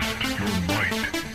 [0.00, 1.33] Test your might.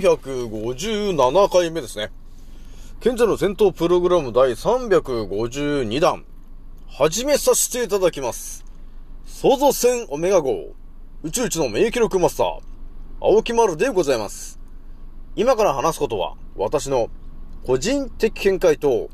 [0.00, 2.10] 457回目ですね。
[3.00, 6.24] 賢者の戦闘プログラム第352弾。
[6.88, 8.64] 始めさせていただきます。
[9.26, 10.74] 創造戦オメガ号。
[11.22, 12.60] 宇宙一の名記録マスター。
[13.20, 14.58] 青木丸でございます。
[15.36, 17.08] 今から話すことは、私の
[17.66, 19.10] 個人的見解と、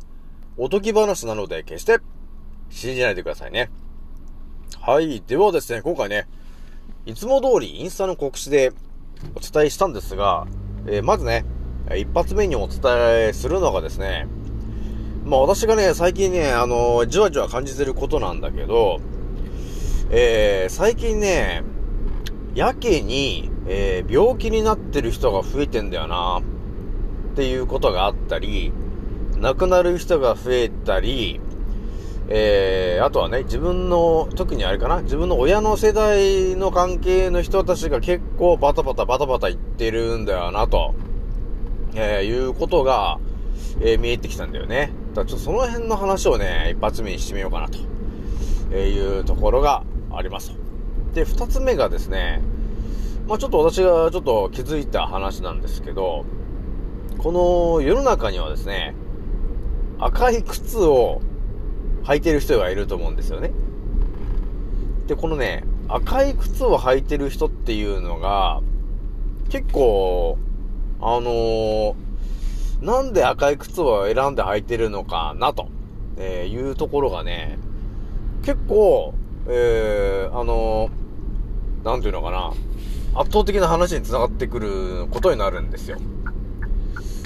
[0.56, 1.98] おとぎ話なので決して
[2.70, 3.70] 信じないでくださいね。
[4.80, 5.22] はい。
[5.26, 6.28] ではですね、今回ね、
[7.04, 8.72] いつも通りインスタの告知で
[9.34, 10.46] お伝えしたんですが、
[10.88, 11.44] えーまずね、
[11.96, 12.80] 一発目にお伝
[13.28, 14.26] えするのがですね、
[15.24, 19.00] まあ私がね、最近ね、あのじわじわ感じてることなんだけど、
[20.10, 21.64] えー最近ね、
[22.54, 26.40] やけに、えー病気になってる人が増えてんだよな、
[27.32, 28.72] っていうことがあったり、
[29.38, 31.40] 亡くなる人が増えたり、
[32.28, 40.94] えー、あとはね、自分の、特にあれかな、自分の親の世代の関係の人たちが結構バタバタバタバタ言ってるんだよな、と、
[41.94, 43.18] えー、いうことが、
[43.80, 44.92] えー見えてきたんだよね。
[45.10, 47.78] だからちょっとその辺の話をね、一発目にしてみようかな、と
[48.72, 50.52] えいうところがあります。
[51.14, 52.42] で、二つ目がですね、
[53.28, 56.24] まあちょっと私がちょっと気づいた話なんですけど、
[57.18, 58.94] この世の中にはですね、
[59.98, 61.20] 赤い靴を
[62.06, 63.50] 履いてる人がいると思うんですよね。
[65.08, 68.60] で、このね、赤い靴を履いてる人っていうのが、
[69.50, 70.38] 結構、
[71.00, 71.94] あのー
[72.82, 75.68] なんで赤い靴を選んで履いてるのかな、と、
[76.18, 77.58] えいうところがね、
[78.42, 79.14] 結構、
[79.48, 82.52] えー、あのーなんていうのかな、
[83.14, 85.98] 圧倒的な話に繋がってくることになるんですよ。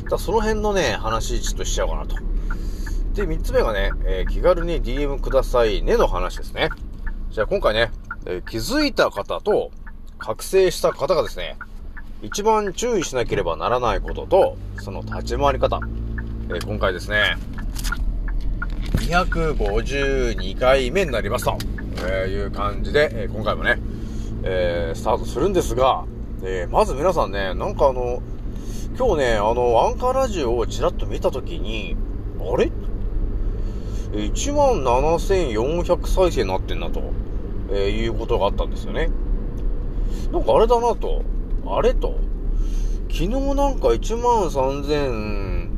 [0.09, 2.30] だその辺のね、話ちょっとしちゃおうかなと。
[3.15, 6.71] で、三つ目がね、えー気軽に DM くださいねの話ですね。
[7.31, 7.91] じゃあ今回ね、
[8.27, 9.71] えー気づいた方と
[10.19, 11.57] 覚醒した方がですね、
[12.23, 15.81] 一番注意しなければならないことと、その立ち回り方。
[16.49, 17.37] えー今回ですね、
[19.09, 21.59] 252回目になりますと、
[22.07, 23.79] えーいう感じで、えー今回もね、
[24.45, 26.05] えースタートするんですが、
[26.45, 28.23] えまず皆さんね、なんかあの、
[28.97, 31.97] 今日ね、あの、アンカーラジオをちらっと見たときに、
[32.41, 32.71] あれ？
[34.13, 37.01] 1万7400再生になってんなと、
[37.71, 39.09] えーいうことがあったんですよね。
[40.33, 41.23] なんかあれだなと、
[41.67, 42.19] あれと、
[43.09, 45.71] 昨日なんか1万3000、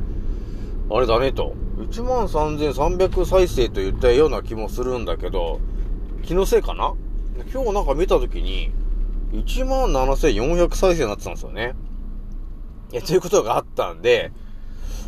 [0.91, 5.59] あれだねと、1万3300再生と言ったような気もするんだけど、
[6.23, 6.93] 気のせいかな？
[7.51, 8.71] 今日なんか見たときに、
[9.31, 11.75] 1万7400再生になってたんですよね。
[12.91, 14.31] いや、ということがあったんで、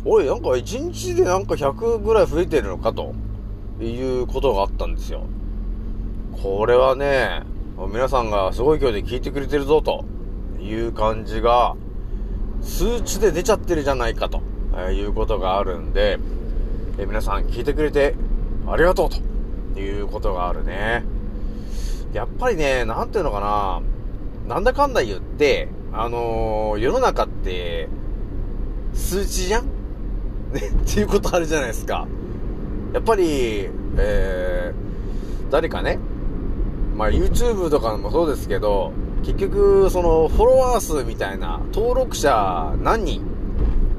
[0.04, 3.14] おい、なんか1日でなんか100ぐらい増えてるのかと、
[3.80, 5.26] いうことがあったんですよ。
[6.42, 7.42] これはね、
[7.92, 10.04] 皆さんがすごい勢いで聞いてくれてるぞ、と
[10.60, 11.76] いう感じが、
[12.62, 14.40] 数値で出ちゃってるじゃないかと、
[14.90, 16.18] いうことがあるんで、
[16.98, 18.14] え皆さん聞いてくれて
[18.66, 19.10] ありがとう
[19.74, 21.04] ということがあるね。
[22.12, 27.88] やっぱりね、なんていうのかな、なんだかんだ言って、あのー世の中って、
[28.96, 29.66] 数値じゃん？
[30.52, 32.06] ね、っていうことあるじゃないですか。
[32.92, 35.98] やっぱり、えー、誰かね、
[36.96, 43.22] まあ YouTube とかもそうですけど、結局、その、フォロワー数みたいな、登録者何人？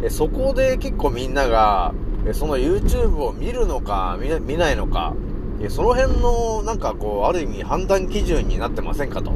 [0.04, 1.94] えそこで結構みんなが、
[2.26, 5.14] えその YouTube を見るのか、見な見ないのか、
[5.60, 9.32] えその辺の、なんかこう、ある意味判断基準になってませんかと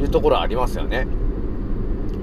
[0.00, 1.06] いうところありますよね。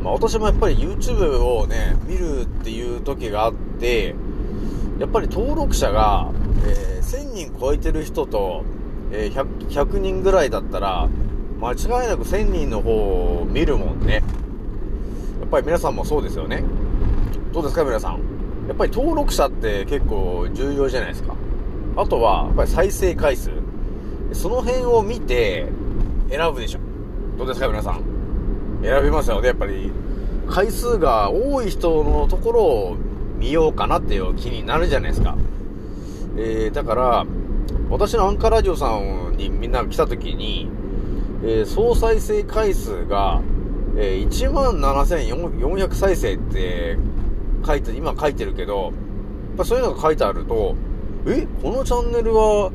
[0.04, 4.16] まあ私もやっぱり YouTube をね、見るっていう時があって、
[5.00, 6.30] やっぱり登録者が、
[6.66, 8.64] えー1000人超えてる人と、
[9.12, 11.10] えー 100, 100人ぐらいだったら、
[11.60, 14.16] 間違いなく1000人の方を見るもんね。
[14.16, 16.64] やっぱり皆さんもそうですよね。
[17.54, 18.20] どうですか皆さん？
[18.68, 21.36] やっぱり登録者って結構重要じゃないですか。
[21.98, 23.52] あとは、やっぱり再生回数。
[24.32, 25.68] その辺を見て
[26.30, 26.80] 選ぶでしょ。
[27.38, 28.13] どうですか皆さん？
[28.84, 29.48] 選びますよね。
[29.48, 29.92] やっぱり
[30.50, 32.98] 回数が多い人のところを
[33.38, 35.36] 見ようかなっていう気になるじゃないですか。
[36.38, 37.26] えー、だから、
[37.90, 40.70] 私のアンカーラジオさんにみんな来た時に、
[41.44, 43.42] えー総再生回数が、
[43.98, 46.98] えー、17,400再生って
[47.66, 48.92] 書いて、今書いてるけど、
[49.58, 50.76] やっそういうのが書いてあると、
[51.26, 52.72] えこのチャンネルは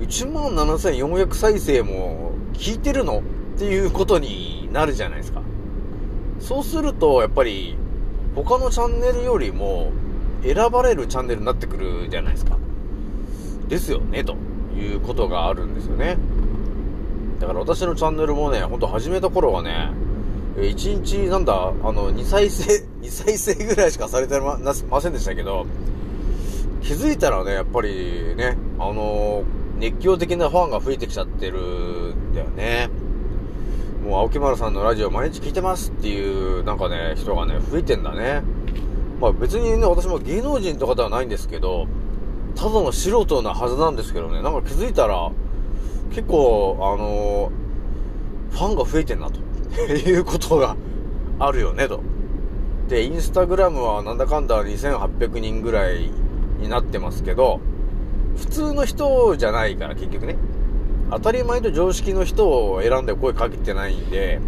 [0.00, 3.22] 17,400再生も聞いてるの？
[3.56, 5.42] っていうことになるじゃないですか。
[6.40, 7.76] そうすると、やっぱり、
[8.34, 9.92] 他のチャンネルよりも、
[10.42, 12.56] 選ばれるチャンネルになってくるじゃないですか。
[13.68, 14.36] ですよね、と
[14.76, 16.16] いうことがあるんですよね。
[17.38, 19.90] だから私のチャンネルもね、ほんと始めた頃はね、
[20.56, 25.66] 1日、なんだ、あの、2再生、 2再生ぐらいしかされてまませんでしたけど、
[26.82, 29.42] 気づいたらね、やっぱりね、あの
[29.78, 31.58] 熱狂的なファンが増えてきちゃってる
[32.14, 32.90] んだよね。
[34.04, 38.42] もう青木丸さんのラジオ毎日聞いてますっていう、なんかね、人がね、増えてんだね。
[39.20, 41.86] まあ別にね、私も芸能人とかではないんですけど、
[42.54, 45.30] ただの素人なはずなんですけどね、なんか気づいたら、
[46.10, 47.60] 結構、あのー
[48.50, 49.40] ファンが増えてんな、と
[49.80, 50.76] いうことが
[51.38, 52.00] あるよね、と。
[52.88, 56.10] で、インスタグラムはなんだかんだ2800人ぐらい
[56.60, 57.60] になってますけど、
[58.36, 60.36] 普通の人じゃないから、結局ね。
[61.10, 64.40] 当たり前と常識の人を選んで声かけてないんで、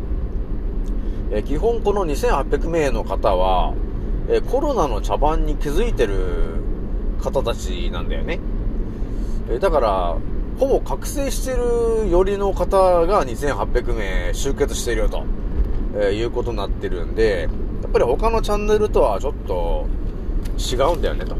[1.33, 3.75] え基本この2800名の方は、
[4.29, 6.17] えコロナの茶番に気づいてる
[7.21, 8.39] 方たちなんだよね。
[9.51, 10.17] えだから、
[10.59, 15.25] ほぼ覚醒してるよりの方が2800名集結しているよと、
[15.97, 17.49] えいうことになってるんで、
[17.83, 19.87] やっぱり他のチャンネルとはちょっと
[20.59, 21.35] 違うんだよねと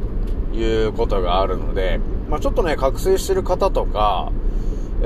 [0.57, 4.33] いうことがあるので、まあちょっとね、覚醒してる方とか、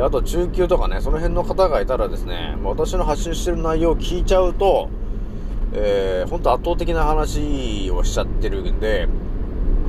[0.02, 4.90] あと中級とかね、その辺の方がいたらですね、私の発信してる内容を聞いちゃうと、
[5.72, 9.08] えー、ほんと圧倒的な話をしちゃってるんで、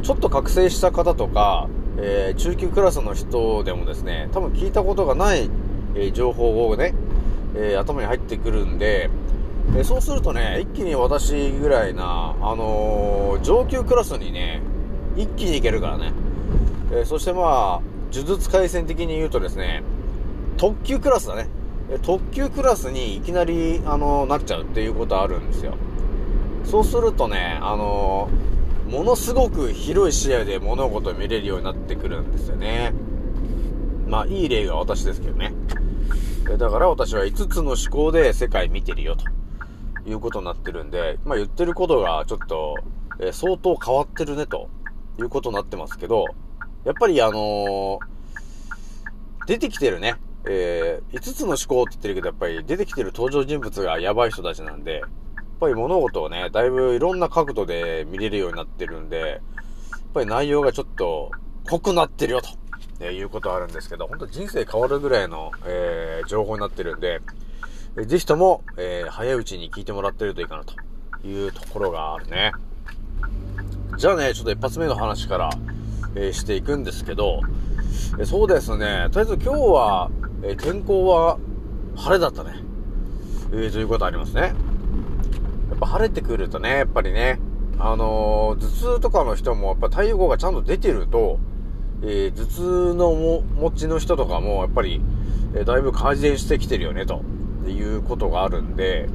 [0.03, 1.67] ちょっと覚醒した方とか、
[1.97, 5.49] えー中級クラスの人でもですね、多分聞いたことがない、
[5.95, 6.93] えー情報をね、
[7.55, 9.09] えー頭に入ってくるんで、
[9.75, 14.61] えそうするとね、一気に私ぐらいな、あの上級クラスにね、
[15.17, 16.13] 一気にいけるからね。
[16.93, 17.81] えそしてまあ、
[18.13, 19.83] 呪術回戦的に言うとですね、
[20.57, 21.47] 特級クラスだね。
[22.01, 25.75] 特級クラスにいきなり、あのなっちゃうっていうことあるんですよ。
[26.65, 28.29] そうするとね、あの
[28.89, 32.93] ものすごく広い視野で物事を見れるようになってくるんですよね。
[34.07, 35.53] まあ、いい例が私ですけどね。
[36.57, 39.25] だから私は5つの思考で世界見てるよ、と
[40.09, 42.75] いうことになってるんで、まあ言ってることがちょっと、
[43.19, 44.69] え相当変わってるね、と
[45.19, 46.25] いうことになってますけど、
[46.85, 48.17] やっぱりあのー
[49.47, 50.15] 出てきてるね、
[50.49, 55.05] えー、5つの思考って言ってるけど、やっぱり出てきてる登場人物がやばい人たちなんで、やっ
[55.59, 61.31] ぱり物事をね、だいぶいろんな角度で見れるようになってるんで、やっぱり内容がちょっと
[61.65, 62.49] 濃くなってるよと、
[62.99, 67.21] えーいうことあるんですけど、本当人生変わるぐらいの、えー情報になってるんで、
[67.97, 70.75] えーぜひとも、えー早いうちに聞いてもらってるといいかなと
[71.27, 72.53] いうところがあるね。
[73.97, 75.49] じゃあね、ちょっと一発目の話から、
[76.15, 77.41] えーしていくんですけど、
[78.19, 80.09] えそうですね、とりあえず今日は、
[80.43, 81.37] えー天候は
[81.95, 82.51] 晴れだったね。
[83.51, 84.41] えーということありますね。
[84.41, 84.53] や
[85.75, 87.39] っぱ晴れてくるとね、やっぱりね、
[87.79, 91.39] あのー頭痛とかの人もやっぱ太陽光がちゃんと出てると、
[92.03, 95.01] え頭痛のも持ちの人とかもやっぱり、
[95.55, 97.21] えだいぶ改善してきてるよね、と
[97.67, 99.09] いうことがあるんで、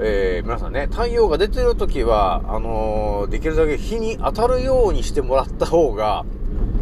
[0.00, 6.24] えー皆さんね、太陽が出てる時は、あのーできるだけ日に当たるようにしてもらった方が、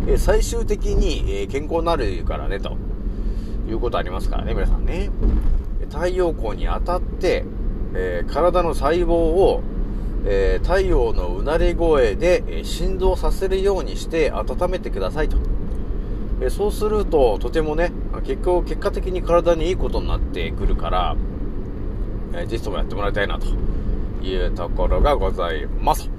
[0.08, 2.76] えー最終的に、え健康になるからね、と
[3.70, 5.10] いうことありますからね、皆さんね。
[5.90, 7.44] 太陽光に当たって、
[7.94, 9.62] えー体の細胞を、
[10.24, 15.36] えー太陽のうなり声で、えー振動させるようにして温めてくださいと。
[16.42, 17.92] えそうすると、とてもね、
[18.24, 21.16] 結果、結果的に体にいいことになってくるから、
[22.34, 23.46] えーぜひともやってもらいたいなと
[24.24, 26.10] いうところがございます。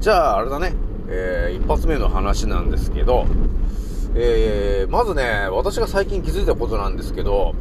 [0.00, 0.74] じゃあ、あれだね、
[1.08, 3.26] えー一発目の話なんですけど、
[4.14, 7.54] えーまずね、私が最近気づいたことなんですけど、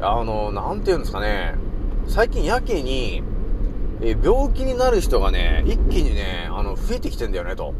[0.00, 1.56] あの、なんて言うんですかね、
[2.06, 3.22] 最近やけに、
[4.00, 7.74] えー病気になる人がね、一気にね、あの、増えてきてんだよね、と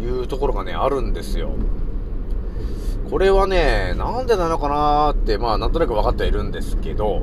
[0.00, 1.50] いうところがね、あるんですよ。
[3.10, 7.22] これはね、なんでなのかなーって、まあ、なんとなく分かってはいるんですけど、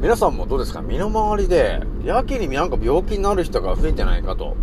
[0.00, 0.80] 皆さんもどうですか？
[0.80, 4.56] 身の回りで、やけになんか病気になる人が増えてないかと、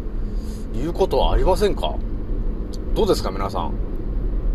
[0.73, 1.93] いうことはありませんか？
[2.95, 3.84] どうですか皆さん？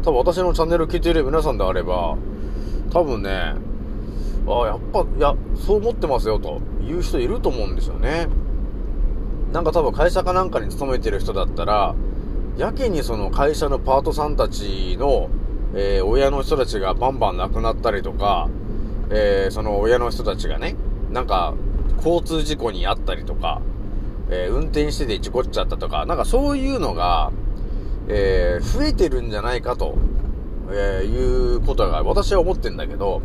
[0.02, 2.16] 多分私のチャンネル聞いている皆さんであれば、
[2.90, 3.54] 多分ね、
[4.46, 8.28] ああ、やっぱ、いや、そう思ってますよという人いると思うんですよね。
[9.52, 11.94] なんか多分会社かなんかに勤めてる人だったら、
[12.56, 15.28] やけにその会社のパートさんたちの、
[15.74, 18.48] えー親の人たちがバンバン亡くなったりとか、
[19.10, 20.76] えーその親の人たちがね、
[21.10, 21.54] なんか
[21.98, 23.60] 交通事故に遭ったりとか、
[24.30, 27.32] えー運転してて事故っちゃったとか、なんかそういうのが、
[28.12, 29.96] えー増えてるんじゃないかと、
[30.70, 33.22] えーいうことが私は思ってんだけど、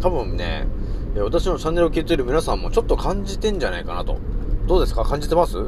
[0.00, 0.66] 多分ね、
[1.16, 4.18] 私のチャンネルを聞いてる皆さんもちょっと感じてんじゃないかなと。
[4.66, 5.04] どうですか？
[5.04, 5.56] 感じてます？
[5.56, 5.62] や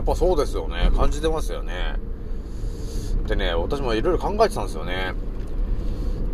[0.00, 0.90] っぱそうですよね。
[0.96, 1.96] 感じてますよね。
[3.28, 5.14] でね、私もいろいろ考えてたんですよね。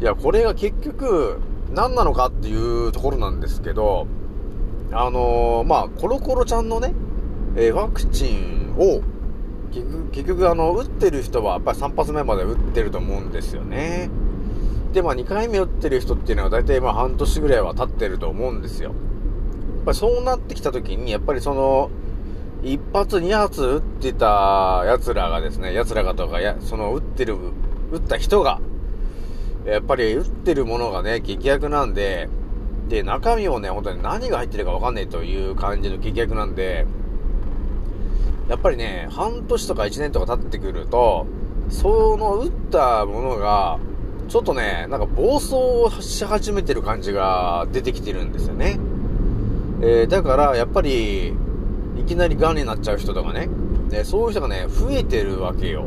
[0.00, 1.38] いや、これが結局、
[1.74, 4.06] 何なのかっていうところなんですけど、
[4.92, 6.94] あのーまあ、コロコロちゃんのね、
[7.56, 9.02] えーワクチンを、
[9.72, 14.10] 結局、結局あの、打ってる人はやっぱり3発目まで打ってると思うんですよね。
[14.92, 18.90] で、まあ、2回目打ってる人っていうのは大体まあ半年ぐらいは経ってると思うんですよ。
[18.90, 21.90] やっぱりそうなってきた時に、やっぱりその、
[22.62, 27.36] 一発二発打ってた奴らがですね、奴らがとか、や、その打ってる、
[27.92, 28.60] 打った人が、
[29.64, 32.28] やっぱり打ってるものがね、劇薬なんで、
[32.88, 36.86] で、中身をね、本当に何が入ってるかわかんないという感じの劇薬なんで、
[38.48, 41.26] やっぱりね、半年とか1年とか経ってくると、
[41.68, 43.78] その打ったものが、
[44.28, 48.78] ちょっとね、なんか暴走し始めてる感じが出てきてるんですよね。
[49.82, 51.34] えーだから、やっぱり、
[51.98, 53.48] いきなり癌になっちゃう人とかね、
[53.90, 55.84] ねそういう人がね、増えてるわけよ。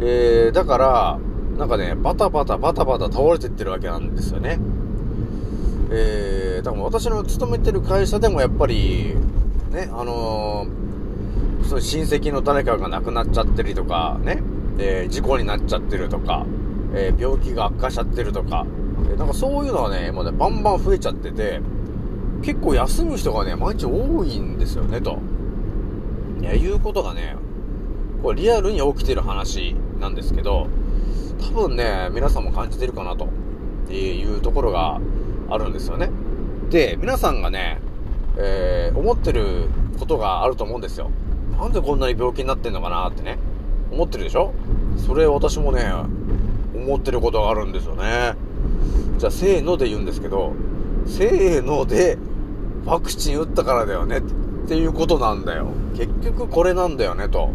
[0.00, 1.18] えーだから、
[1.58, 4.58] なんかね、バタバタバタバタ倒れてってるわけなんですよね。
[5.90, 9.14] えー、だから私の勤めてる会社でもやっぱり、
[9.70, 10.91] ね、あのー
[11.64, 14.42] そう親戚の誰かが亡くなっちゃってるとか、ね、
[14.78, 16.46] えー事故になっちゃってるとか、
[16.94, 18.66] えー病気が悪化しちゃってるとか、
[19.10, 21.60] えーなんかそういうのはね、もうね、バンバン増えちゃってて、
[22.42, 25.18] 結構休む人がね、毎日多いんですよね、と。
[26.40, 27.36] いや、いうことがね、
[28.22, 30.66] これリアルに起きてる話なんですけど、
[31.40, 33.28] 多分ね、皆さんも感じてるかなと
[33.92, 35.00] いうところが
[35.50, 36.10] あるんですよね。
[36.70, 37.80] で、皆さんがね、
[38.36, 41.10] えー思ってることがあると思うんですよ。
[41.62, 43.38] なんでこんなに病気になってんのかなってね、
[43.92, 44.52] 思ってるでしょ？
[44.96, 45.92] それ私もね、
[46.74, 48.34] 思ってることがあるんですよね。
[49.18, 50.54] じゃあ、せーので言うんですけど、
[51.06, 52.18] せーので、
[52.84, 54.22] ワクチン打ったからだよねっ
[54.66, 55.68] ていうことなんだよ。
[55.94, 57.50] 結局これなんだよね、と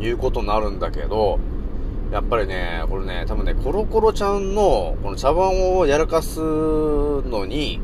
[0.00, 1.38] いうことになるんだけど、
[2.10, 7.80] やっぱりね、これね、多分ね、コロコロちゃんの、この茶番をやらかすのに、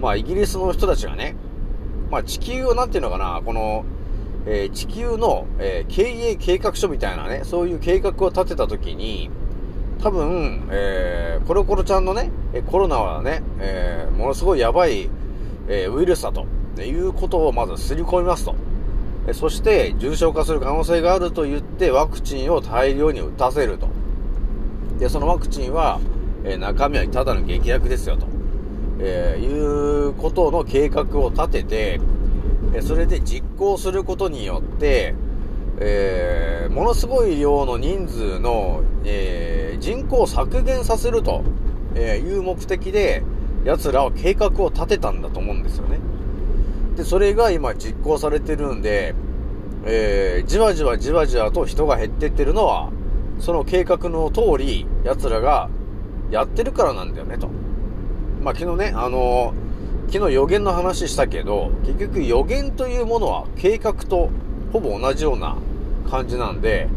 [0.00, 1.34] まあ、イギリスの人たちがね、
[2.12, 3.84] まあ、地球を、なんていうのかな、この、
[4.46, 9.30] えー地球の、えー経営計画書みたいなね、そういう計画を立てたときに、
[10.02, 12.30] 多分、えーコロコロちゃんのね、
[12.70, 15.10] コロナはね、えーものすごいやばい、
[15.68, 16.46] えーウイルスだと、
[16.82, 18.54] いうことをまずすり込みますと。
[19.32, 23.88] そして、重症化する可能性があると言って、ワクチンを大量に打たせると。
[24.98, 26.00] で、そのワクチンは、
[26.44, 28.26] えー中身はただの劇薬ですよと。
[29.00, 32.00] えーいうことの計画を立てて、
[32.74, 35.14] えそれで実行することによって、
[35.78, 41.42] えーものすごい量の人数の、えー人口を削減させると、
[41.96, 41.98] い
[42.36, 43.22] う目的で、
[43.64, 45.98] 奴らは計画を立てたんだと思うんですよね。
[46.96, 49.14] で、それが今実行されてるんで、
[49.84, 52.92] えーじわじわじわじわと人が減ってってるのは、
[53.38, 55.70] その計画の通り、奴らが
[56.30, 57.48] やってるからなんだよね、と。
[58.42, 59.69] まあ、昨日ね、あのー
[60.12, 64.28] 昨日予言の話したけど、結局予言というものは計画と
[64.72, 65.56] ほぼ同じような
[66.10, 66.88] 感じなんで、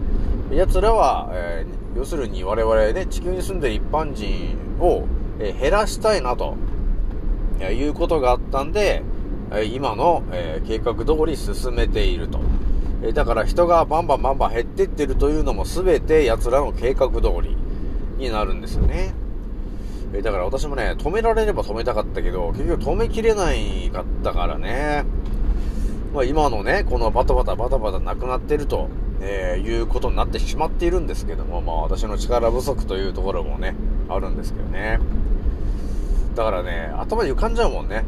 [0.51, 5.05] 奴らは、えー要するに我々ね、地球に住んでる一般人を、
[5.39, 6.55] えー減らしたいなと、
[7.59, 9.03] えーいうことがあったんで、
[9.51, 12.39] え今の、え計画通り進めていると。
[13.03, 17.55] えだから人がバンバンバンバン減ってってるというのも全て奴らの計画通り
[18.17, 19.13] になるんですよね。
[20.13, 25.05] えだから私もね、止められれば止めたかったけど、結局止めきれないかったからね。
[26.13, 28.89] まあ今のね、このバタバタバタバタなくなってると、
[29.21, 33.75] えーいうことになってしまっているんですけども、まあ私の力不足というところもね、
[34.07, 34.99] あるんですけどね。
[36.35, 38.03] だからね、頭に浮かんじゃうもんね。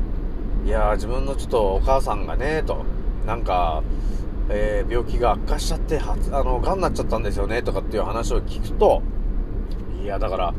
[0.65, 2.85] いやー自分のちょっとお母さんがね、と、
[3.25, 3.81] なんか、
[4.49, 9.01] えー病気が悪化しちゃって、はあの、癌になっちゃったんですよね、とかっていう話を聞くと、
[10.03, 10.53] いや、だから、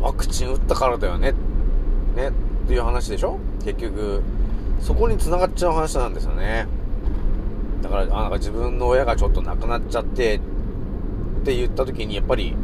[0.00, 1.34] ワクチン打ったからだよね。
[2.16, 2.28] ね。
[2.28, 2.32] っ
[2.66, 3.38] ていう話でしょ？
[3.64, 4.22] 結局、
[4.80, 6.66] そこに繋がっちゃう話なんですよね。
[7.82, 10.40] だから、あなんか自分の親がちょっと亡くなっちゃって、っ
[11.44, 12.56] て言った時に、やっぱり、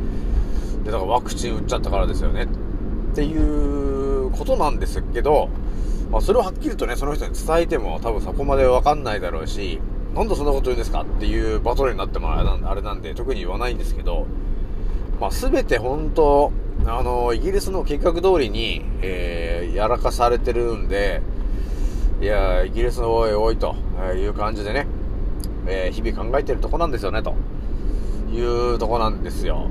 [0.85, 2.45] で、だからワクチン打っちゃったからですよね。
[2.45, 5.49] っていうことなんですけど、
[6.11, 9.81] まあ、それをはっきりとね、その人に伝えても多分そこまでわかんないだろうし、
[10.15, 11.03] なんでそんなこと言うんですか？
[11.03, 14.27] っていうバトルになってもあれなんあれなんで特に言わないんですけど、
[15.21, 16.53] まあ、すべて本当、
[16.89, 21.21] あの、イギリスの計画通りに、えー、やらかされてるんで、
[22.21, 23.75] いや、イギリスのおいおいと
[24.17, 24.87] いう感じでね、
[25.67, 27.35] えー、日々考えてるとこなんですよね、と
[28.33, 29.69] いうとこなんですよ。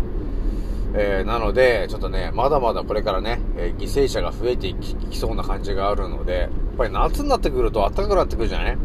[0.93, 8.77] えー、なので、ちょっとね、まだまだこれからね、えー、犠牲者が増えていきそうな感じがあるので、やっぱり夏になってくると暖かくなってくるじゃない？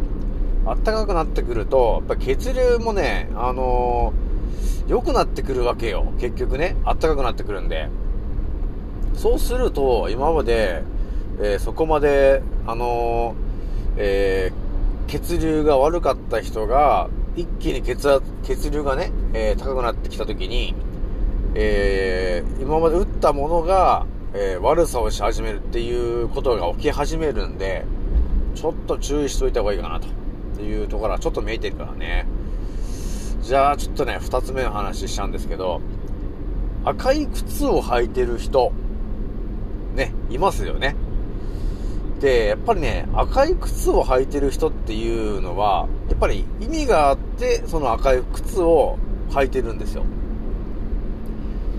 [0.64, 6.12] 暖かくなってくると、やっぱ血流もね、あのー、良くなってくるわけよ。
[6.18, 7.88] 結局ね、暖かくなってくるんで。
[9.14, 10.82] そうすると、今まで、
[11.40, 13.34] えー、そこまで、あの
[13.96, 14.52] え
[15.08, 20.74] 血流が悪かった人が、一気に血圧、血流がね、え高くなってきたときに、
[21.54, 27.84] えー、今まで打ったものが、え、悪さをし始めるっていうことが起き始めるんで、
[28.54, 30.06] ちょっと注意しといた方がいいかなと。
[30.62, 32.26] いうところはちょっと見えてるからね。
[33.42, 35.80] じゃあ、ちょっとね、二つ目の話しちゃうんですけど、
[36.84, 38.72] 赤い靴を履いてる人、
[40.00, 40.96] ね、いますよね。
[42.20, 48.98] で、やっぱりね、赤い靴を履いてる人っていうのは、やっぱり意味があって、その赤い靴を
[49.30, 50.04] 履いてるんですよ。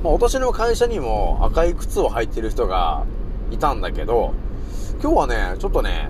[0.03, 3.05] まあ、私の会社にも赤い靴を履いてる人が
[3.51, 4.33] いたんだけど、
[5.01, 6.09] 今日はね、ちょっとね、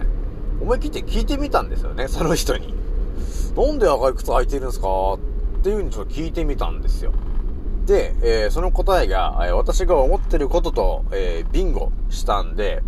[0.61, 2.73] 思い切って聞いてみたんですよね、その人に。
[3.55, 5.19] なんで赤い靴履いてるんですかっ
[5.61, 7.11] ていう風にちょっと聞いてみたんですよ。
[7.85, 12.83] で、えー、その答えが、えー、私が思ってることと、えー、ビンゴしたんで、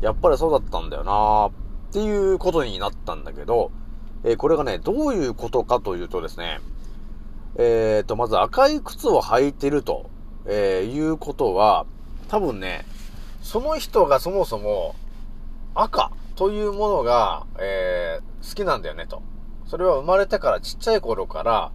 [0.00, 1.48] やっぱりそうだったんだよな
[1.90, 3.72] っていうことになったんだけど、
[4.24, 6.60] えこれがね、どういうことかというとですね、
[7.56, 10.10] えっ、と、まず赤い靴を履いてると
[10.50, 11.84] えー、いうことは、
[12.28, 12.86] 多分ね、
[13.42, 14.96] その人がそもそも
[15.74, 19.22] 赤というものが、えー、好きなんだよねと。
[19.66, 21.70] それは生まれてからちっちゃい頃から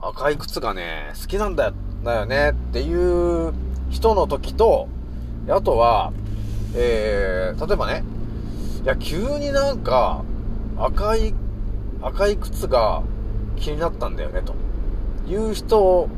[0.00, 3.52] 赤い靴がね、好きなんだよ、だよねっていう
[3.90, 4.88] 人の時と、
[5.48, 6.12] あとは、
[6.74, 8.04] えー、例えばね、
[8.82, 10.24] いや、急になんか
[10.78, 11.34] 赤い、
[12.02, 13.02] 赤い靴が
[13.56, 14.54] 気になったんだよねと
[15.30, 16.08] いう人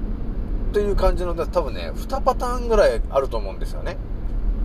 [0.72, 3.96] という感じの、多分ね、2パターンぐらいあると思うんですよね。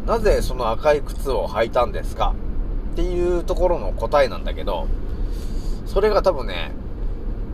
[0.05, 2.33] なぜその赤い靴を履いたんですか
[2.93, 4.87] っていうところの答えなんだけど、
[5.85, 6.71] それが多分ね、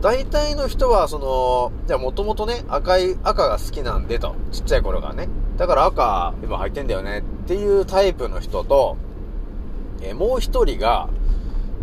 [0.04, 5.30] 大体の人は、その、じゃあもともとね、赤い、赤が好きなんでと、ちっちゃい頃がね。
[5.56, 8.98] だから赤、今履いてんだよねっていうタイプの人と、
[10.02, 11.08] えもう一人が、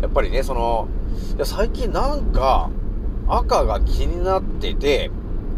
[0.00, 0.86] やっぱりね、その、
[1.34, 2.70] いや最近なんか、
[3.26, 5.10] 赤が気になってて、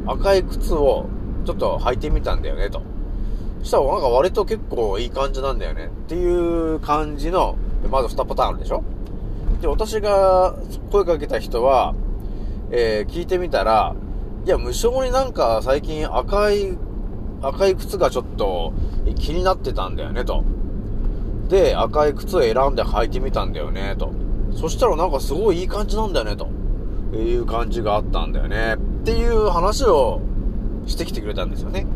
[0.06, 1.04] 赤い靴を
[1.44, 2.80] ちょっと履いてみたんだよね、と。
[3.58, 7.58] そしたらなんか割と結構いい感じなんだよねっていう感じの、
[7.90, 8.82] まず2パターンあるでしょ
[9.60, 10.54] で、私が
[10.90, 11.94] 声かけた人は、
[12.70, 13.94] えー、聞いてみたら、
[14.44, 16.76] いや、無償になんか最近赤い、
[17.42, 18.72] 赤い靴がちょっと
[19.16, 20.44] 気になってたんだよね、と。
[21.48, 24.12] で、赤い靴を選んで履いてみたんだよね、と。
[24.52, 26.48] そしたらなんかすごいいい感じなんだよね、と。
[27.16, 28.74] いう感じがあったんだよね。
[28.74, 30.20] っていう話を
[30.86, 31.86] してきてくれたんですよね。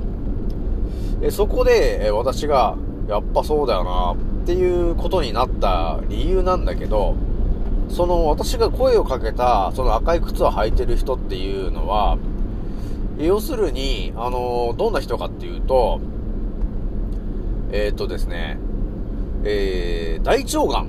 [1.23, 2.77] えそこで、え私が、
[3.09, 7.15] やっぱそうだよな、っていうことになった理由なんだけど、
[7.89, 12.19] その私が声をかけた、その赤い靴を履いてる人っていうのは、
[13.19, 16.01] 要するに、あの、どんな人かっていうと、
[17.73, 18.59] えっ、ー、とですね、
[19.45, 20.89] えー、大腸がん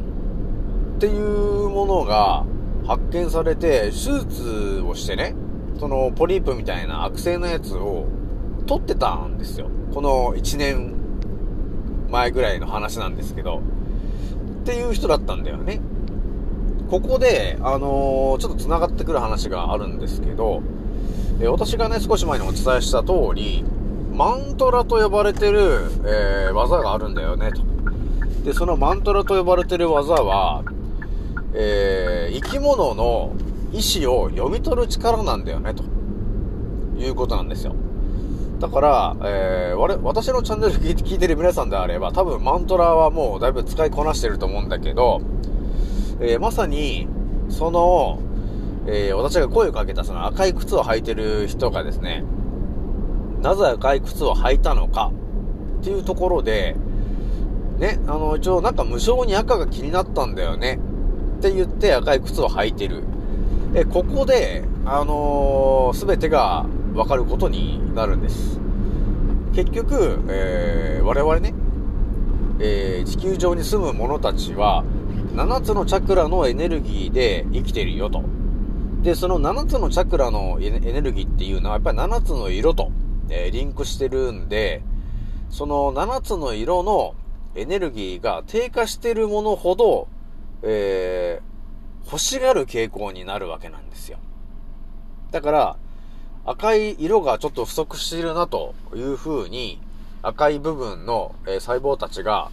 [0.98, 2.46] っていうものが
[2.86, 5.36] 発見されて、手術をしてね、
[5.80, 8.08] そのポリープみたいな悪性のやつを
[8.68, 9.70] 取ってたんですよ。
[9.94, 10.94] この1年
[12.12, 13.62] 前ぐらいの話なんですけど、
[14.62, 15.80] っていう人だったんだよね。
[16.90, 20.64] ここで、あのー、ちょっと繋がってくる話があるんですけど、
[21.40, 23.64] え私がね、少し前にお伝えした通り、
[24.12, 27.62] マントラと呼ばれてる、えー、技があるんだよね、と。
[28.44, 30.64] で、そのマントラと呼ばれてる技は、
[31.54, 33.34] えー、生き物の
[33.72, 35.84] 意思を読み取る力なんだよね、と
[36.98, 37.76] いうことなんですよ。
[38.60, 45.22] だから、えー、私のチャンネル聞いてる皆さんであれば、多分マントラはもうだいぶ使いこなしてると思うんだけど、
[46.22, 47.08] えー、まさに、
[47.50, 48.20] その、
[48.88, 52.24] えー、私が声をかけたその赤い靴を履いてる人がですね、
[53.42, 55.12] なぜ赤い靴を履いたのか
[55.80, 56.76] っていうところで、
[57.78, 60.80] ね、あの、一応なんか無性に赤が気になったんだよね
[61.38, 63.04] って言って赤い靴を履いてる。
[63.74, 68.60] え、ここで、あのすべてがわかることになるんです。
[69.54, 71.54] 結局、えー、我々ね、
[72.60, 74.84] えー、地球上に住む者たちは、
[75.40, 78.26] 7つのチャクラのエネルギーで生きてるよと。
[79.02, 82.92] で、その7つのチャクラのエネルギーっていうのは、やっぱり7つの色と、
[83.30, 84.82] えーリンクしてるんで、
[85.50, 87.16] その7つの色の
[87.56, 90.10] エネルギーが低下してるものほど、
[90.62, 94.18] えー、欲しがる傾向になるわけなんですよ。
[95.32, 95.78] だから、
[96.44, 99.80] 赤い色がちょっと不足しているなという風に、
[100.22, 102.52] 赤い部分の、えー細胞たちが、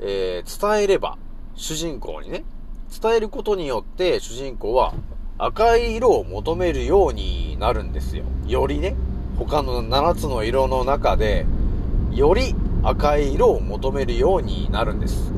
[0.00, 1.16] えー伝えれば、
[1.58, 2.44] 主人公にね、
[3.02, 4.94] 伝えることによって主人公は
[5.38, 8.24] 赤い色を求めるようになるんですよ。
[8.46, 8.94] よりね、
[9.36, 11.46] 他の7つの色の中で、
[12.12, 15.32] より赤い色を求めるようになるんです。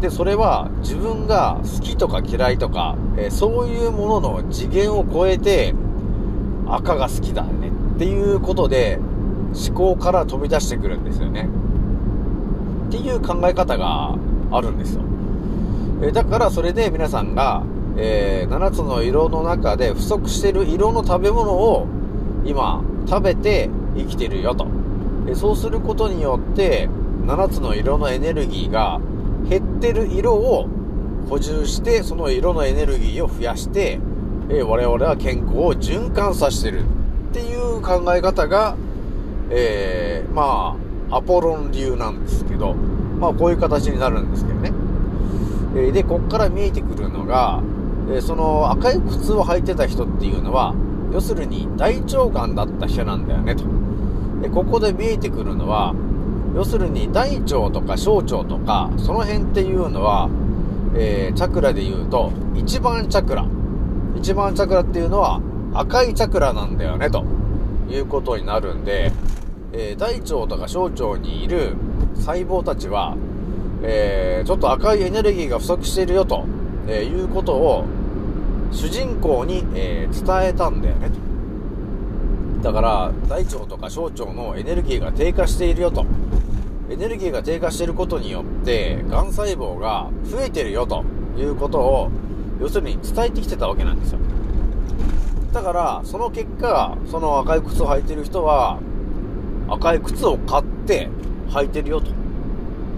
[0.00, 5.74] で、それは自分が好きとか嫌いとか、えそういうものの次元を超えて、
[6.66, 8.98] 赤が好きだねっていうことで
[9.68, 11.50] 思考から飛び出してくるんですよね。
[12.88, 14.16] っていう考え方が
[14.50, 15.02] あるんですよ。
[16.02, 17.62] えだからそれで皆さんが、
[17.96, 21.86] えー7つの色の中で不足してる色の食べ物を
[22.44, 24.66] 今食べて生きてるよと。
[25.28, 26.88] えそうすることによって
[27.26, 29.00] 7つの色のエネルギーが
[29.48, 30.66] 減ってる色を
[31.28, 34.00] 補充してその色のエネルギーを増やして、
[34.48, 36.84] え我々は健康を循環させてるっ
[37.32, 38.76] ていう考え方が、
[39.50, 40.76] えーま
[41.10, 44.72] あ、アポロン流なんですけど、まあこういう形になるんですけどね。
[45.78, 47.62] えで、こっから見えてくるのが、
[48.10, 50.74] えその赤い靴を履いてた人っていうのは、
[51.12, 53.64] 要するに大腸がんだった人なんだよねと。
[54.42, 55.94] で、ここで見えてくるのは、
[56.54, 60.28] 要するに大腸とか小腸とか、その辺っていうのは、
[60.96, 63.46] えーチャクラで言うと、一番チャクラ。
[64.16, 65.40] 一番チャクラっていうのは
[65.74, 67.24] 赤いチャクラなんだよね、と
[67.88, 69.12] いうことになるんで、
[69.72, 71.76] えー大腸とか小腸にいる
[72.16, 73.16] 細胞たちは、
[73.82, 76.44] えーちょっと赤いエネルギーが不足しているよと、
[76.86, 77.84] えーいうことを
[78.72, 81.28] 主人公に、えー伝えたんだよねと。
[82.62, 86.04] だから、大腸とか小腸のエネルギーが低下しているよと。
[86.90, 91.04] エネルギーが低下していることによって、癌細胞が増えてるよと
[91.36, 92.10] いうことを、
[92.60, 94.18] 要するに伝えてきてたわけなんですよ。
[95.52, 98.78] だから、その結果、その赤い靴を履いてる人は、
[99.68, 101.08] 赤い靴を買って
[101.50, 102.10] 履いてるよと。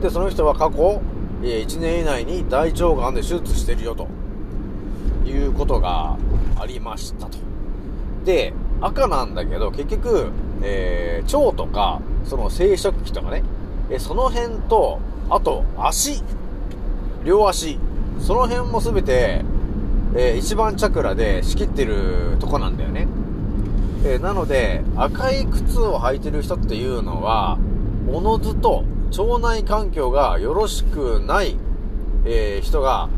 [0.00, 1.00] で、その人は過去、
[1.42, 4.08] え1年以内に大腸がんで手術してるよと。
[5.26, 6.16] いうことが
[6.58, 7.38] ありましたと。
[8.24, 10.30] で、赤なんだけど、結局、
[10.62, 13.42] えー腸とか、その生殖器とかね、
[13.90, 16.22] えその辺と、あと、足、
[17.24, 17.78] 両足、
[18.18, 19.44] その辺もすべて、
[20.14, 23.06] えー一番チャクラで仕切ってるとこなんだよね。
[24.04, 27.58] えーなので、赤い靴を履いてる人っていうのは、
[28.12, 31.56] おのずと腸内環境がよろしくない、
[32.24, 33.08] えー人が、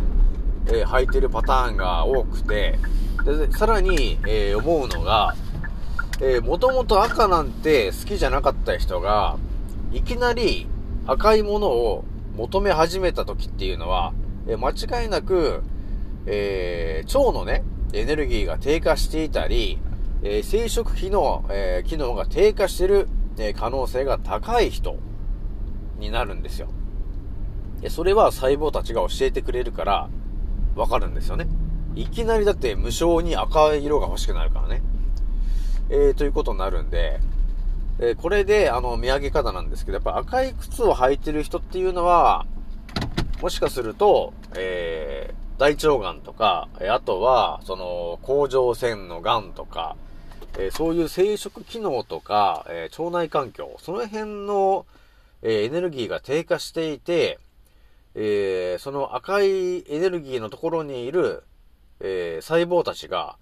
[0.67, 2.79] えー履いてるパターンが多くて、
[3.25, 5.35] で、さらに、えー思うのが、
[6.21, 9.37] えー、もともと赤なんて好きじゃなかった人が、
[9.93, 10.67] いきなり
[11.07, 12.05] 赤いものを
[12.37, 14.15] 求め始めた時っていうのは、
[14.47, 15.63] えー間違いなく、
[16.27, 19.79] えー腸のね、エネルギーが低下していたり、
[20.23, 24.97] えー生殖機能、えー機能が低下してる、えー可能性が高い人。
[26.03, 26.69] になるんですよ。
[27.83, 30.09] えそれは細胞たちが教えてくれるから、
[30.77, 31.47] わかるんですよね。
[31.95, 34.83] いきなりだって無性に赤い色が欲しくなるからね。
[35.91, 37.21] えー、ということになるんで、
[37.99, 42.47] えーこれで、あの、見上げ方なんですけど、やっぱ赤い靴を履いてる人っていうのは、
[43.43, 49.97] もしかすると、えー、大腸がんとか、あとは、その、甲状腺のがんとか、
[50.59, 54.87] えそういう生殖機能とか、え腸内環境、その辺の、
[55.43, 57.39] えエネルギーが低下していて、
[58.15, 61.43] えーその赤いエネルギーのところにいる、
[62.01, 63.37] えー細胞たちが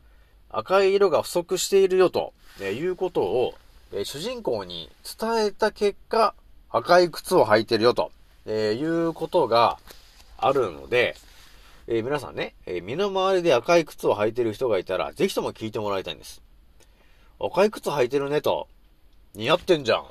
[0.49, 3.55] 赤い色が不足しているよと、えいうことを、
[3.93, 6.35] え主人公に伝えた結果、
[6.71, 8.11] 赤い靴を履いてるよと、
[8.47, 9.79] えいうことが
[10.39, 11.17] あるので、
[11.87, 16.41] えー皆さんね、え身の回りで赤い靴を履いてる人がいたら、ぜひとも聞いてもらいたいんです。
[17.41, 18.69] 赤い靴履いてるねと。
[19.35, 20.05] 似合ってんじゃん。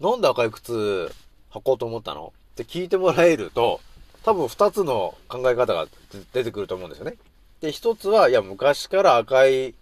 [0.00, 1.10] なんで赤い靴
[1.52, 2.32] 履こうと思ったの？
[2.52, 3.80] って聞いてもらえると、
[4.24, 5.86] 多分二つの考え方が
[6.32, 7.14] 出てくると思うんですよね。
[7.60, 9.74] で、一つは、いや、昔から赤い、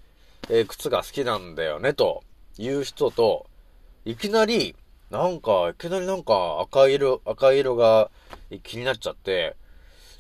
[0.49, 2.23] え靴が好きなんだよね、と
[2.59, 3.47] いう人と、
[4.05, 4.77] いきなり、
[5.11, 8.11] なんか、いきなりなんか赤色、赤色が
[8.63, 9.57] 気になっちゃって、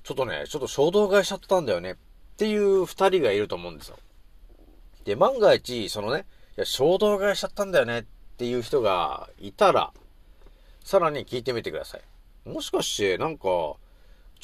[0.03, 1.97] ちょっとね、ちょっと衝動買いしちゃったんだよねっ
[2.37, 3.99] ていう二人がいると思うんですよ。
[5.05, 6.27] で、万が一、そのね、
[6.57, 9.93] いや、衝動買いしちゃったんだよねっっていう人がいたら、
[10.83, 12.49] さらに聞いてみてください。
[12.49, 13.49] もしかして、なんか、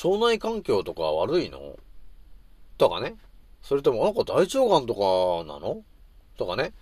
[0.03, 1.77] 腸内環境とか悪いの？
[2.79, 3.17] とかね。
[3.63, 5.83] それとも、なんか大腸がんとかなの？
[6.39, 6.73] とかね。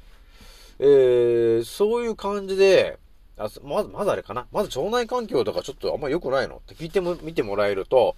[0.79, 2.99] えー、そういう感じで、
[3.39, 4.47] あまず、まずあれかな？
[4.53, 6.57] まず腸内環境とかちょっとあんま良くないの？
[6.57, 8.17] って聞いても、見てもらえると、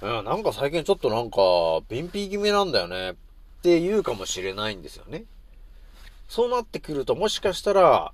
[0.00, 1.38] うん、なんか最近ちょっとなんか、
[1.88, 3.10] 便秘気味なんだよね。
[3.10, 3.14] っ
[3.62, 5.24] て言うかもしれないんですよね。
[6.28, 8.12] そうなってくると、もしかしたら、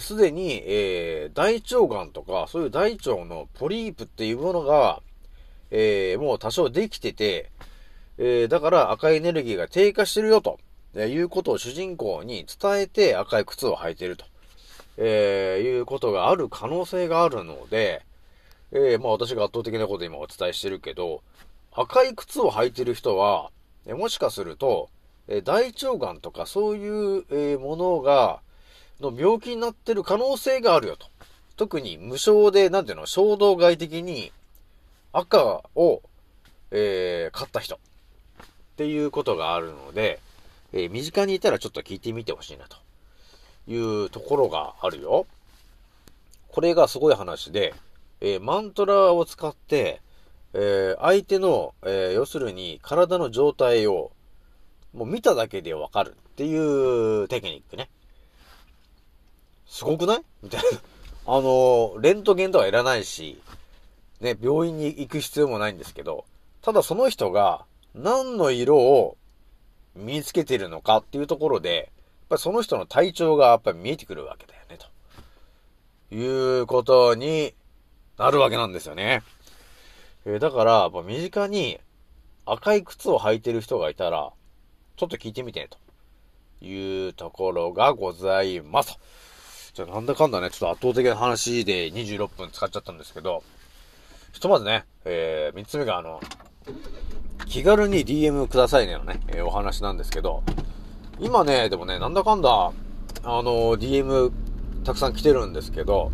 [0.00, 5.00] すでに、えー大腸がんとか、そういう大腸のポリープっていうものが、
[5.70, 7.50] えーもう多少できてて、
[8.18, 10.58] えーだから赤いエネルギーが低下してるよと、
[10.94, 14.24] えいうことを主人公に伝えて赤い靴を履いてると、
[14.96, 18.04] えーいうことがある可能性があるので、
[18.72, 21.22] えーまあ私が圧倒的なこと今お伝えしてるけど、
[21.72, 23.50] 赤い靴を履いてる人は、
[23.86, 24.88] えもしかすると、
[25.28, 28.40] えー大腸がんとかそういう、えものが、
[29.00, 31.06] の病気になってる可能性があるよと。
[31.56, 34.32] 特に無償で、なんていうの、衝動外的に
[35.12, 36.02] 赤を、
[36.70, 37.78] えー買った人っ
[38.76, 40.20] ていうことがあるので、
[40.72, 42.76] えー身近にいたらちょっと聞いてみてほしいなと
[43.66, 45.26] いうところがあるよ。
[46.48, 47.74] これがすごい話で、
[48.20, 50.00] えーマントラを使って、
[50.52, 54.10] えー相手の、えー要するに体の状態を
[54.92, 57.88] もう見ただけでわかるっていうテクニックね。
[59.76, 60.22] すごくない？
[60.42, 60.80] みたいな。
[61.28, 63.42] あの、レントゲンとかいらないし、
[64.20, 66.24] ね、病院に行く必要もないんですけど、
[66.62, 69.18] ただその人が何の色を
[69.94, 71.86] 身につけてるのかっていうところで、やっ
[72.30, 77.54] ぱりその人の体調がやっぱり見えてくるわけだよね、ということに
[78.16, 79.22] なるわけなんですよね。
[80.24, 81.78] えーだから、やっぱ身近に
[82.46, 84.32] 赤い靴を履いてる人がいたら、
[84.96, 88.98] ちょっと聞いてみて、というところがございます。
[89.76, 93.42] じゃあなんだかんだね、ちょっと圧倒的な話で26分使っちゃったんですけど、
[94.32, 96.18] ひとまずね、えー、3つ目があの、
[97.44, 100.42] 気軽に DM くださいねのね、えーお話なんですけど、
[101.20, 102.72] 今ね、でもね、なんだかんだ、あ
[103.42, 104.32] の、DM
[104.82, 106.10] たくさん来てるんですけど、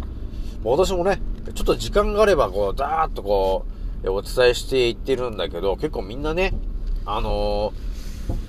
[0.65, 1.21] も私もね、
[1.55, 3.65] ちょっと時間があれば、こう、ダーッとこ
[4.03, 6.53] う、お伝えしていってるんだけど、結構みんなね、
[7.07, 7.73] あの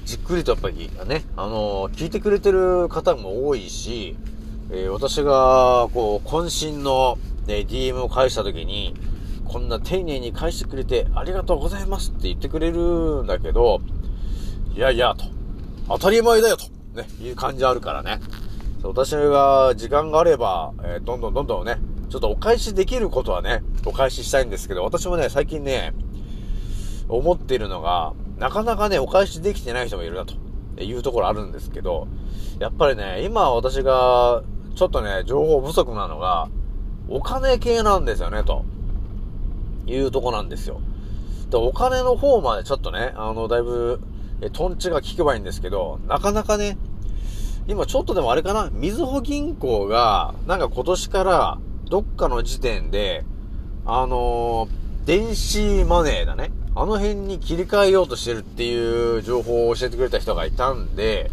[0.06, 4.16] じっくりとやっぱりね、あの聞いてくれてる方も多いし、
[4.76, 8.96] えー私が、こう、渾身の、ね、DM を返した時に、
[9.46, 13.82] こんな丁寧に返してくれてありがとうございますって言ってくれるんだけど、
[14.76, 15.26] いやいや、と。
[15.88, 16.66] 当たり前だよ、と。
[17.00, 18.20] ね、いう感じあるからね。
[18.82, 21.78] 私が時間があれば、えーどんどんどんどんね、
[22.10, 25.94] ちょっとお返しできることはね、お返ししたいんですけど、私もね、最近ね、
[27.08, 30.34] 思っているのが、なかなかね、お返しできてない人もいるな、と
[30.82, 32.08] いうところあるんですけど、
[32.58, 34.42] やっぱりね、今私が、
[34.76, 36.50] ちょっとね、情報不足なのが、
[37.10, 38.66] お金系なんですよね、と
[39.86, 40.82] いうとこなんですよ。
[41.50, 44.02] で、お金の方までちょっとね、あの、だいぶ、
[44.42, 46.78] え、トンチが効けばいいんですけど、なかなかね、
[47.68, 51.58] 今ちょっとでもあれかな、みずほ銀行が、なんか今年から、
[51.90, 53.26] どっかの時点で、
[53.86, 56.52] あのー電子マネーだね。
[56.76, 61.30] あの辺に切り替えようとしてるっていう情報を教えてくれた人がいたんで、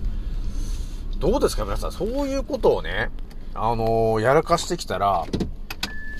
[1.18, 3.10] どうですか皆さん、そういうことをね、
[3.54, 5.24] あのーやらかしてきたら、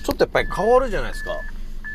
[0.05, 1.31] ちょっとやっぱり変わるじゃないですか。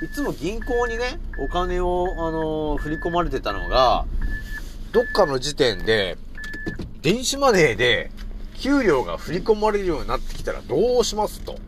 [0.02, 4.06] いつも銀行にね、お金を、あのー振り込まれてたのが、
[4.92, 6.16] どっかの時点で、
[7.02, 8.10] 電子マネーで、
[8.58, 11.58] 給料が振り込まれるようになってきたらどうしますと。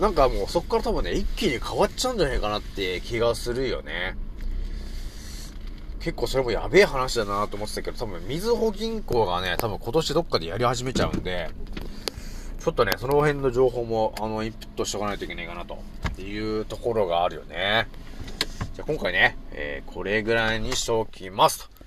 [0.00, 4.16] なんかもうそこから多分ね、一気に変わっちゃうんじゃないかなって気がするよね。
[6.00, 11.50] 結構それもやべえ話だなと思ってたけど、多分、みずほ銀行がね、多分今年どっかでやり始めちゃうんで、
[12.60, 15.78] ちょっとね、その辺の情報も、あの、インプットしとかないといけないかなと
[16.20, 17.86] いうところがあるよね。
[18.74, 21.78] じゃ今回ね、えー、これぐらいにしておきますと。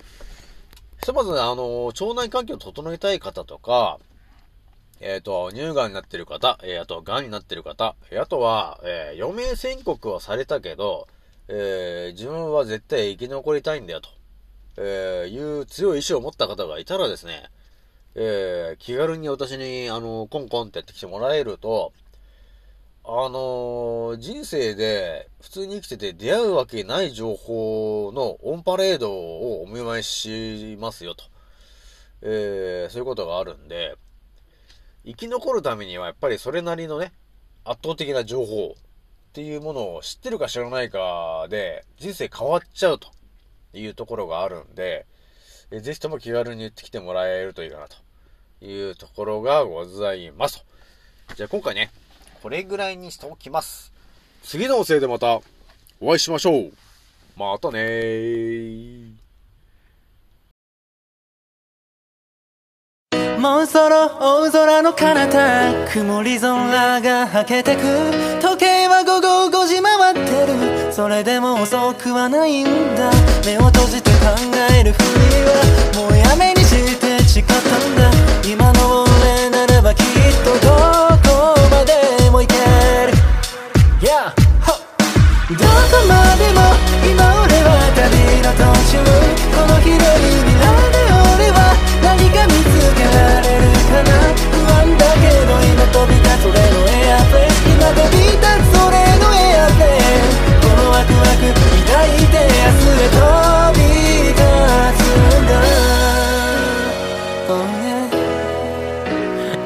[1.01, 3.99] ひとまずね、あの、腸内環境を整えたい方とか、
[5.01, 11.07] えっ、と、乳がんになってる方、えーあと、癌になってる方、えーあとは、えー余命宣告はされたけど、
[11.47, 14.09] えー自分は絶対生き残りたいんだよと、
[14.77, 17.49] えいう強い意志を持った方がいたらですね、
[18.15, 21.93] えー気軽に私に、あの、コンコンってやってきてもらえると、
[23.03, 31.23] あのー人生で普通に生きてて出会うわけない情報のオンパレードをお見舞いしますよと。
[32.21, 33.95] えーそういうことがあるんで、
[35.05, 37.11] 生き残るためにはやっぱりそれなりのね、
[37.63, 43.09] 圧倒的な情報っていうものを知ってるか知らないかで人生変わっちゃうと
[43.73, 45.05] いうところがあるんで、
[45.71, 50.65] えぜひとも気軽に言ってきてもらえるといいかなというところがございます。
[51.35, 51.91] じゃあ今回ね、
[52.43, 53.93] これぐらいにしておきます。
[54.43, 55.39] 次のおせいでまた
[56.01, 56.71] お会いしましょう。
[57.37, 59.11] またねー。
[63.39, 67.81] もうそろ大空の彼方曇り空がはけてく
[68.41, 73.11] 時計は午後5時回ってるそれでも遅くはないんだ。
[73.45, 74.17] 目を閉じて考
[74.77, 75.03] えるふり
[75.45, 75.53] は
[75.95, 78.11] もうやめにして誓ったんだ。
[78.45, 80.05] 今の俺ならばきっ
[80.43, 80.69] とど
[81.23, 82.55] こまでも行け
[83.07, 83.13] る。
[84.01, 84.33] Yeah!
[85.49, 86.70] どこまでも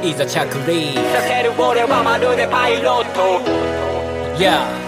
[0.04, 3.42] いざ着陸させる俺はまるでパイロット
[4.38, 4.86] Yeah.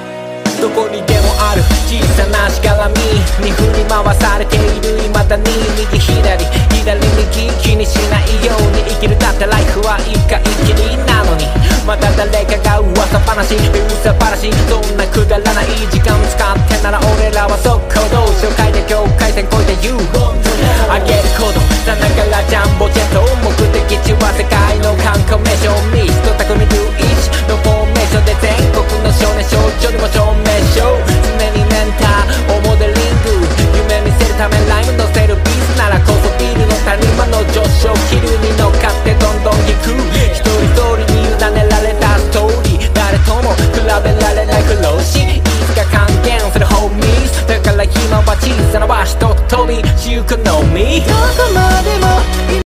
[0.62, 2.96] どこにでもある小さなしがらみ。
[3.46, 5.44] に振り回されている未だに。
[5.78, 6.67] 右左。
[6.88, 7.04] 左右
[7.60, 11.44] 気にしないように生きるだってライフは一回きりなのに。
[11.84, 15.68] また誰かが噂話噂話そんなくだらない。
[15.92, 20.00] 時間使ってなら俺らは速攻動紹介で境界線越えて You
[20.88, 32.96] あげることさながらジャンボジェット目的地は世界の観光名所ミスト匠ルイチのフォーメーションで全国の少年少女にも証明しよう常にメンターをモデリン
[33.28, 33.44] グ
[33.76, 35.47] 夢見せるためライム乗せる。
[37.54, 39.92] 上昇気流に乗っかってどんどん行く。
[40.34, 42.94] 一人一人に委ねられたストーリー。
[42.94, 51.02] 誰とも比べられない苦労しいつか還元するホーミーだから今は小さな場所と飛びしゆくのみ。
[51.02, 51.18] どこ
[51.54, 52.67] までも